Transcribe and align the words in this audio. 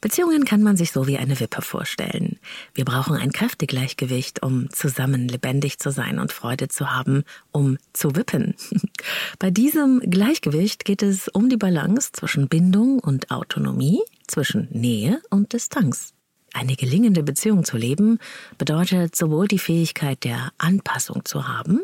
Beziehungen 0.00 0.44
kann 0.44 0.62
man 0.62 0.76
sich 0.76 0.92
so 0.92 1.06
wie 1.06 1.18
eine 1.18 1.40
Wippe 1.40 1.60
vorstellen. 1.60 2.38
Wir 2.74 2.84
brauchen 2.84 3.16
ein 3.16 3.32
Kräftegleichgewicht, 3.32 4.42
um 4.42 4.70
zusammen 4.70 5.26
lebendig 5.26 5.78
zu 5.78 5.90
sein 5.90 6.18
und 6.18 6.32
Freude 6.32 6.68
zu 6.68 6.92
haben, 6.92 7.24
um 7.50 7.78
zu 7.92 8.14
wippen. 8.14 8.54
Bei 9.38 9.50
diesem 9.50 10.00
Gleichgewicht 10.00 10.84
geht 10.84 11.02
es 11.02 11.28
um 11.28 11.48
die 11.48 11.56
Balance 11.56 12.12
zwischen 12.12 12.48
Bindung 12.48 13.00
und 13.00 13.30
Autonomie, 13.30 14.00
zwischen 14.28 14.68
Nähe 14.70 15.20
und 15.30 15.52
Distanz. 15.52 16.14
Eine 16.54 16.76
gelingende 16.76 17.22
Beziehung 17.22 17.64
zu 17.64 17.76
leben 17.76 18.18
bedeutet 18.56 19.16
sowohl 19.16 19.48
die 19.48 19.58
Fähigkeit 19.58 20.24
der 20.24 20.52
Anpassung 20.58 21.24
zu 21.24 21.48
haben, 21.48 21.80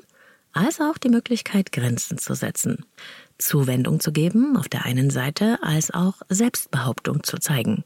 als 0.53 0.81
auch 0.81 0.99
die 0.99 1.09
Möglichkeit, 1.09 1.73
Grenzen 1.73 2.17
zu 2.19 2.35
setzen, 2.35 2.85
Zuwendung 3.39 4.01
zu 4.01 4.13
geben 4.13 4.57
auf 4.57 4.69
der 4.69 4.85
einen 4.85 5.11
Seite, 5.11 5.59
als 5.63 5.93
auch 5.93 6.23
Selbstbehauptung 6.29 7.25
zu 7.25 7.39
zeigen. 7.39 7.85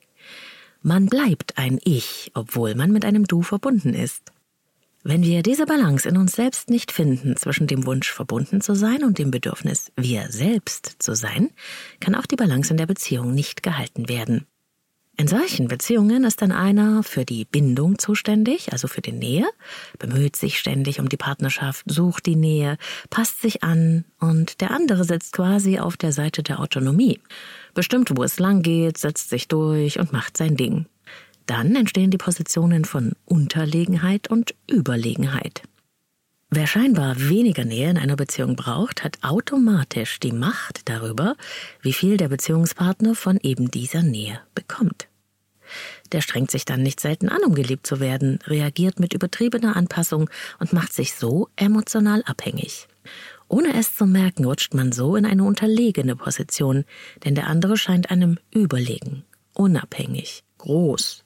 Man 0.88 1.04
bleibt 1.04 1.58
ein 1.58 1.78
Ich, 1.84 2.30
obwohl 2.32 2.74
man 2.74 2.90
mit 2.90 3.04
einem 3.04 3.26
Du 3.26 3.42
verbunden 3.42 3.92
ist. 3.92 4.32
Wenn 5.04 5.22
wir 5.22 5.42
diese 5.42 5.66
Balance 5.66 6.08
in 6.08 6.16
uns 6.16 6.32
selbst 6.32 6.70
nicht 6.70 6.92
finden 6.92 7.36
zwischen 7.36 7.66
dem 7.66 7.84
Wunsch 7.84 8.10
verbunden 8.10 8.62
zu 8.62 8.74
sein 8.74 9.04
und 9.04 9.18
dem 9.18 9.30
Bedürfnis 9.30 9.92
wir 9.96 10.30
selbst 10.30 10.96
zu 10.98 11.14
sein, 11.14 11.50
kann 12.00 12.14
auch 12.14 12.24
die 12.24 12.36
Balance 12.36 12.70
in 12.70 12.78
der 12.78 12.86
Beziehung 12.86 13.34
nicht 13.34 13.62
gehalten 13.62 14.08
werden. 14.08 14.46
In 15.20 15.26
solchen 15.26 15.66
Beziehungen 15.66 16.22
ist 16.22 16.42
dann 16.42 16.52
einer 16.52 17.02
für 17.02 17.24
die 17.24 17.44
Bindung 17.44 17.98
zuständig, 17.98 18.72
also 18.72 18.86
für 18.86 19.00
die 19.00 19.10
Nähe, 19.10 19.48
bemüht 19.98 20.36
sich 20.36 20.60
ständig 20.60 21.00
um 21.00 21.08
die 21.08 21.16
Partnerschaft, 21.16 21.82
sucht 21.86 22.24
die 22.24 22.36
Nähe, 22.36 22.78
passt 23.10 23.42
sich 23.42 23.64
an 23.64 24.04
und 24.20 24.60
der 24.60 24.70
andere 24.70 25.02
sitzt 25.02 25.32
quasi 25.32 25.80
auf 25.80 25.96
der 25.96 26.12
Seite 26.12 26.44
der 26.44 26.60
Autonomie, 26.60 27.18
bestimmt, 27.74 28.12
wo 28.16 28.22
es 28.22 28.38
lang 28.38 28.62
geht, 28.62 28.96
setzt 28.96 29.28
sich 29.28 29.48
durch 29.48 29.98
und 29.98 30.12
macht 30.12 30.36
sein 30.36 30.56
Ding. 30.56 30.86
Dann 31.46 31.74
entstehen 31.74 32.12
die 32.12 32.16
Positionen 32.16 32.84
von 32.84 33.14
Unterlegenheit 33.24 34.28
und 34.30 34.54
Überlegenheit. 34.70 35.62
Wer 36.50 36.66
scheinbar 36.66 37.20
weniger 37.28 37.66
Nähe 37.66 37.90
in 37.90 37.98
einer 37.98 38.16
Beziehung 38.16 38.56
braucht, 38.56 39.04
hat 39.04 39.18
automatisch 39.22 40.18
die 40.18 40.32
Macht 40.32 40.88
darüber, 40.88 41.36
wie 41.82 41.92
viel 41.92 42.16
der 42.16 42.28
Beziehungspartner 42.28 43.14
von 43.14 43.38
eben 43.42 43.70
dieser 43.70 44.02
Nähe 44.02 44.40
bekommt. 44.54 45.08
Der 46.12 46.22
strengt 46.22 46.50
sich 46.50 46.64
dann 46.64 46.82
nicht 46.82 47.00
selten 47.00 47.28
an, 47.28 47.42
um 47.44 47.54
geliebt 47.54 47.86
zu 47.86 48.00
werden, 48.00 48.38
reagiert 48.46 48.98
mit 48.98 49.12
übertriebener 49.12 49.76
Anpassung 49.76 50.30
und 50.58 50.72
macht 50.72 50.94
sich 50.94 51.12
so 51.12 51.48
emotional 51.56 52.22
abhängig. 52.24 52.88
Ohne 53.48 53.78
es 53.78 53.94
zu 53.94 54.06
merken, 54.06 54.46
rutscht 54.46 54.72
man 54.72 54.90
so 54.92 55.16
in 55.16 55.26
eine 55.26 55.44
unterlegene 55.44 56.16
Position, 56.16 56.86
denn 57.24 57.34
der 57.34 57.48
andere 57.48 57.76
scheint 57.76 58.10
einem 58.10 58.38
überlegen, 58.50 59.24
unabhängig, 59.52 60.44
groß. 60.56 61.24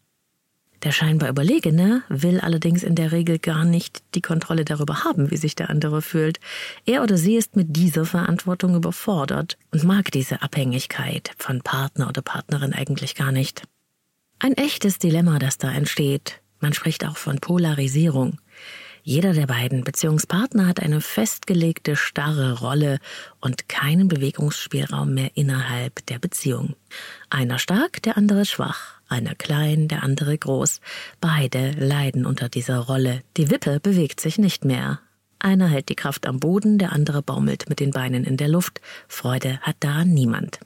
Der 0.82 0.90
scheinbar 0.90 1.28
Überlegene 1.28 2.02
will 2.08 2.40
allerdings 2.40 2.82
in 2.82 2.96
der 2.96 3.12
Regel 3.12 3.38
gar 3.38 3.64
nicht 3.64 4.02
die 4.16 4.20
Kontrolle 4.20 4.64
darüber 4.64 5.04
haben, 5.04 5.30
wie 5.30 5.36
sich 5.36 5.54
der 5.54 5.70
andere 5.70 6.02
fühlt. 6.02 6.40
Er 6.84 7.04
oder 7.04 7.16
sie 7.16 7.36
ist 7.36 7.54
mit 7.54 7.76
dieser 7.76 8.04
Verantwortung 8.04 8.74
überfordert 8.74 9.58
und 9.70 9.84
mag 9.84 10.10
diese 10.10 10.42
Abhängigkeit 10.42 11.30
von 11.38 11.60
Partner 11.60 12.08
oder 12.08 12.22
Partnerin 12.22 12.72
eigentlich 12.72 13.14
gar 13.14 13.30
nicht. 13.30 13.62
Ein 14.40 14.54
echtes 14.54 14.98
Dilemma, 14.98 15.38
das 15.38 15.56
da 15.56 15.70
entsteht. 15.70 16.40
Man 16.58 16.72
spricht 16.72 17.06
auch 17.06 17.16
von 17.16 17.38
Polarisierung. 17.38 18.38
Jeder 19.04 19.32
der 19.32 19.48
beiden 19.48 19.82
Beziehungspartner 19.82 20.68
hat 20.68 20.80
eine 20.80 21.00
festgelegte, 21.00 21.96
starre 21.96 22.60
Rolle 22.60 22.98
und 23.40 23.68
keinen 23.68 24.06
Bewegungsspielraum 24.06 25.14
mehr 25.14 25.30
innerhalb 25.34 26.06
der 26.06 26.20
Beziehung. 26.20 26.76
Einer 27.28 27.58
stark, 27.58 28.00
der 28.02 28.16
andere 28.16 28.44
schwach, 28.44 29.00
einer 29.08 29.34
klein, 29.34 29.88
der 29.88 30.04
andere 30.04 30.38
groß. 30.38 30.80
Beide 31.20 31.72
leiden 31.72 32.26
unter 32.26 32.48
dieser 32.48 32.78
Rolle. 32.78 33.22
Die 33.36 33.50
Wippe 33.50 33.80
bewegt 33.80 34.20
sich 34.20 34.38
nicht 34.38 34.64
mehr. 34.64 35.00
Einer 35.40 35.66
hält 35.66 35.88
die 35.88 35.96
Kraft 35.96 36.24
am 36.28 36.38
Boden, 36.38 36.78
der 36.78 36.92
andere 36.92 37.22
baumelt 37.22 37.68
mit 37.68 37.80
den 37.80 37.90
Beinen 37.90 38.22
in 38.22 38.36
der 38.36 38.48
Luft. 38.48 38.80
Freude 39.08 39.58
hat 39.62 39.76
daran 39.80 40.10
niemand. 40.10 40.60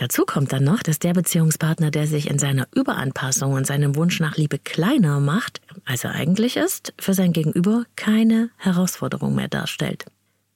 Dazu 0.00 0.24
kommt 0.24 0.50
dann 0.54 0.64
noch, 0.64 0.82
dass 0.82 0.98
der 0.98 1.12
Beziehungspartner, 1.12 1.90
der 1.90 2.06
sich 2.06 2.30
in 2.30 2.38
seiner 2.38 2.66
Überanpassung 2.74 3.52
und 3.52 3.66
seinem 3.66 3.96
Wunsch 3.96 4.18
nach 4.18 4.38
Liebe 4.38 4.58
kleiner 4.58 5.20
macht, 5.20 5.60
als 5.84 6.04
er 6.04 6.12
eigentlich 6.12 6.56
ist, 6.56 6.94
für 6.98 7.12
sein 7.12 7.34
Gegenüber 7.34 7.84
keine 7.96 8.48
Herausforderung 8.56 9.34
mehr 9.34 9.48
darstellt. 9.48 10.06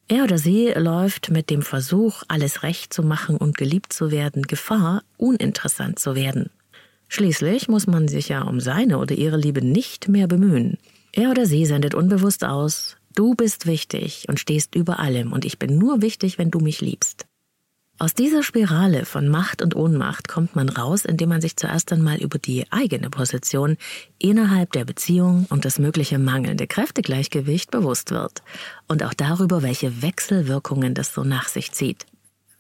Er 0.09 0.25
oder 0.25 0.38
sie 0.38 0.69
läuft 0.75 1.31
mit 1.31 1.50
dem 1.50 1.60
Versuch, 1.60 2.22
alles 2.27 2.62
recht 2.62 2.94
zu 2.94 3.03
machen 3.03 3.37
und 3.37 3.59
geliebt 3.59 3.93
zu 3.93 4.10
werden, 4.10 4.44
Gefahr, 4.44 5.03
uninteressant 5.19 5.99
zu 5.99 6.15
werden. 6.15 6.49
Schließlich 7.09 7.69
muss 7.69 7.87
man 7.87 8.09
sich 8.09 8.31
ja 8.31 8.44
um 8.44 8.61
seine 8.61 8.97
oder 8.97 9.15
ihre 9.15 9.37
Liebe 9.37 9.62
nicht 9.62 10.09
mehr 10.09 10.26
bemühen. 10.26 10.78
Er 11.12 11.31
oder 11.31 11.44
sie 11.44 11.66
sendet 11.66 11.94
unbewusst 11.94 12.44
aus, 12.44 12.97
du 13.15 13.34
bist 13.34 13.66
wichtig 13.66 14.25
und 14.26 14.41
stehst 14.41 14.75
über 14.75 15.00
allem 15.00 15.34
und 15.34 15.44
ich 15.44 15.59
bin 15.59 15.76
nur 15.76 16.00
wichtig, 16.00 16.38
wenn 16.38 16.50
du 16.50 16.61
mich 16.61 16.81
liebst. 16.81 17.26
Aus 17.97 18.12
dieser 18.12 18.43
Spirale 18.43 19.05
von 19.05 19.28
Macht 19.28 19.62
und 19.62 19.77
Ohnmacht 19.77 20.27
kommt 20.27 20.56
man 20.56 20.69
raus, 20.69 21.05
indem 21.05 21.28
man 21.28 21.41
sich 21.41 21.56
zuerst 21.56 21.93
einmal 21.93 22.16
über 22.21 22.38
die 22.38 22.66
eigene 22.72 23.09
Position 23.09 23.77
innerhalb 24.19 24.72
der 24.72 24.84
Beziehung 24.84 25.47
und 25.49 25.65
das 25.65 25.78
mögliche 25.78 26.19
mangelnde 26.19 26.66
Kräftegleichgewicht 26.66 27.71
bewusst 27.71 28.10
wird 28.10 28.43
und 28.88 29.05
auch 29.05 29.15
darüber, 29.15 29.62
welche 29.62 30.03
Wechselwirkungen 30.03 30.94
das 30.94 31.15
so 31.15 31.22
nach 31.22 31.47
sich 31.47 31.71
zieht. 31.71 32.05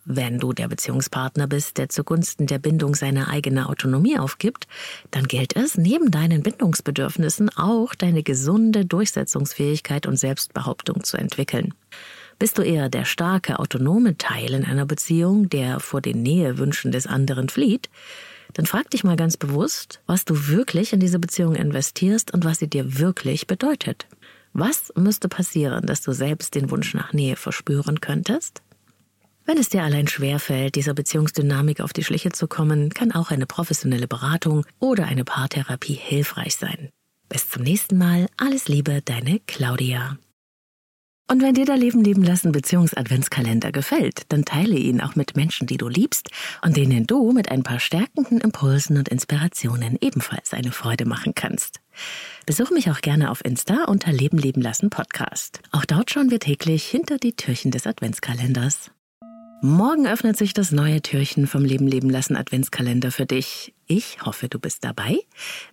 Wenn 0.04 0.38
du 0.38 0.52
der 0.52 0.68
Beziehungspartner 0.68 1.48
bist, 1.48 1.78
der 1.78 1.88
zugunsten 1.88 2.46
der 2.46 2.58
Bindung 2.58 2.94
seine 2.94 3.28
eigene 3.28 3.68
Autonomie 3.68 4.18
aufgibt, 4.18 4.68
dann 5.10 5.26
gilt 5.26 5.56
es, 5.56 5.76
neben 5.76 6.12
deinen 6.12 6.42
Bindungsbedürfnissen 6.42 7.48
auch 7.56 7.94
deine 7.96 8.22
gesunde 8.22 8.84
Durchsetzungsfähigkeit 8.84 10.06
und 10.06 10.16
Selbstbehauptung 10.16 11.02
zu 11.02 11.16
entwickeln. 11.16 11.74
Bist 12.44 12.58
du 12.58 12.62
eher 12.62 12.90
der 12.90 13.06
starke, 13.06 13.58
autonome 13.58 14.18
Teil 14.18 14.52
in 14.52 14.66
einer 14.66 14.84
Beziehung, 14.84 15.48
der 15.48 15.80
vor 15.80 16.02
den 16.02 16.22
Nähewünschen 16.22 16.92
des 16.92 17.06
anderen 17.06 17.48
flieht? 17.48 17.88
Dann 18.52 18.66
frag 18.66 18.90
dich 18.90 19.02
mal 19.02 19.16
ganz 19.16 19.38
bewusst, 19.38 20.02
was 20.06 20.26
du 20.26 20.48
wirklich 20.48 20.92
in 20.92 21.00
diese 21.00 21.18
Beziehung 21.18 21.54
investierst 21.54 22.34
und 22.34 22.44
was 22.44 22.58
sie 22.58 22.68
dir 22.68 22.98
wirklich 22.98 23.46
bedeutet. 23.46 24.06
Was 24.52 24.92
müsste 24.94 25.30
passieren, 25.30 25.86
dass 25.86 26.02
du 26.02 26.12
selbst 26.12 26.54
den 26.54 26.70
Wunsch 26.70 26.92
nach 26.92 27.14
Nähe 27.14 27.36
verspüren 27.36 28.02
könntest? 28.02 28.60
Wenn 29.46 29.56
es 29.56 29.70
dir 29.70 29.82
allein 29.82 30.06
schwerfällt, 30.06 30.74
dieser 30.74 30.92
Beziehungsdynamik 30.92 31.80
auf 31.80 31.94
die 31.94 32.04
Schliche 32.04 32.32
zu 32.32 32.46
kommen, 32.46 32.90
kann 32.90 33.12
auch 33.12 33.30
eine 33.30 33.46
professionelle 33.46 34.06
Beratung 34.06 34.66
oder 34.80 35.06
eine 35.06 35.24
Paartherapie 35.24 35.94
hilfreich 35.94 36.56
sein. 36.56 36.90
Bis 37.30 37.48
zum 37.48 37.62
nächsten 37.62 37.96
Mal. 37.96 38.26
Alles 38.36 38.68
Liebe, 38.68 39.00
deine 39.00 39.40
Claudia. 39.46 40.18
Und 41.26 41.40
wenn 41.40 41.54
dir 41.54 41.64
der 41.64 41.78
Leben 41.78 42.04
leben 42.04 42.22
lassen 42.22 42.52
Beziehungsadventskalender 42.52 43.72
gefällt, 43.72 44.24
dann 44.28 44.44
teile 44.44 44.76
ihn 44.76 45.00
auch 45.00 45.16
mit 45.16 45.36
Menschen, 45.36 45.66
die 45.66 45.78
du 45.78 45.88
liebst 45.88 46.28
und 46.62 46.76
denen 46.76 47.06
du 47.06 47.32
mit 47.32 47.50
ein 47.50 47.62
paar 47.62 47.80
stärkenden 47.80 48.42
Impulsen 48.42 48.98
und 48.98 49.08
Inspirationen 49.08 49.96
ebenfalls 50.02 50.52
eine 50.52 50.70
Freude 50.70 51.06
machen 51.06 51.34
kannst. 51.34 51.80
Besuch 52.44 52.70
mich 52.70 52.90
auch 52.90 53.00
gerne 53.00 53.30
auf 53.30 53.42
Insta 53.42 53.84
unter 53.84 54.12
Leben 54.12 54.36
leben 54.36 54.60
lassen 54.60 54.90
Podcast. 54.90 55.62
Auch 55.72 55.86
dort 55.86 56.10
schauen 56.10 56.30
wir 56.30 56.40
täglich 56.40 56.84
hinter 56.84 57.16
die 57.16 57.32
Türchen 57.32 57.70
des 57.70 57.86
Adventskalenders. 57.86 58.90
Morgen 59.62 60.06
öffnet 60.06 60.36
sich 60.36 60.52
das 60.52 60.72
neue 60.72 61.00
Türchen 61.00 61.46
vom 61.46 61.64
Leben 61.64 61.86
leben 61.86 62.10
lassen 62.10 62.36
Adventskalender 62.36 63.10
für 63.10 63.24
dich. 63.24 63.72
Ich 63.86 64.18
hoffe, 64.20 64.50
du 64.50 64.58
bist 64.58 64.84
dabei. 64.84 65.16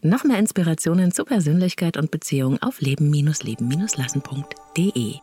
Noch 0.01 0.23
mehr 0.23 0.39
Inspirationen 0.39 1.11
zu 1.11 1.25
Persönlichkeit 1.25 1.97
und 1.97 2.09
Beziehung 2.09 2.61
auf 2.61 2.79
leben-leben-lassen.de. 2.79 5.19